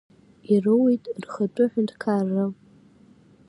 [0.53, 2.45] Ироуит рхатәы ҳәынҭқарра.